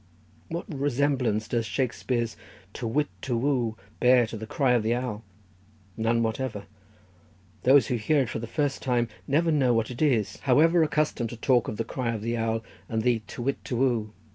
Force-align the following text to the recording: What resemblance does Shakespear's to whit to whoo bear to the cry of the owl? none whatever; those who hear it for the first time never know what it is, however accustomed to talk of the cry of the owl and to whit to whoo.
What 0.47 0.65
resemblance 0.67 1.47
does 1.47 1.67
Shakespear's 1.67 2.35
to 2.73 2.87
whit 2.87 3.09
to 3.21 3.37
whoo 3.37 3.77
bear 3.99 4.25
to 4.25 4.35
the 4.35 4.47
cry 4.47 4.71
of 4.71 4.81
the 4.81 4.95
owl? 4.95 5.23
none 5.95 6.23
whatever; 6.23 6.63
those 7.61 7.85
who 7.85 7.97
hear 7.97 8.21
it 8.21 8.29
for 8.29 8.39
the 8.39 8.47
first 8.47 8.81
time 8.81 9.09
never 9.27 9.51
know 9.51 9.75
what 9.75 9.91
it 9.91 10.01
is, 10.01 10.37
however 10.37 10.81
accustomed 10.81 11.29
to 11.29 11.37
talk 11.37 11.67
of 11.67 11.77
the 11.77 11.85
cry 11.85 12.13
of 12.15 12.23
the 12.23 12.35
owl 12.35 12.63
and 12.89 13.03
to 13.27 13.41
whit 13.43 13.63
to 13.65 13.75
whoo. 13.75 14.13